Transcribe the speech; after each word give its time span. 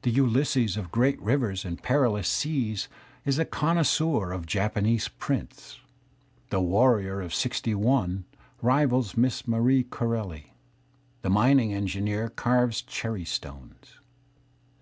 The 0.00 0.10
Ulysses 0.12 0.78
of 0.78 0.90
great 0.90 1.20
rivers 1.20 1.66
and 1.66 1.82
perilous 1.82 2.26
seas 2.28 2.88
is 3.26 3.38
a 3.38 3.44
connoisseur 3.44 4.32
of 4.32 4.46
Japanese 4.46 5.08
prints. 5.08 5.80
The 6.48 6.62
warrior 6.62 7.20
of 7.20 7.34
'Sixty 7.34 7.74
one 7.74 8.24
rivals 8.62 9.18
Miss 9.18 9.46
Marie 9.46 9.84
Corelli. 9.84 10.54
The 11.20 11.28
mining 11.28 11.74
engineer 11.74 12.30
carves 12.30 12.80
cherry 12.80 13.26
stones. 13.26 13.98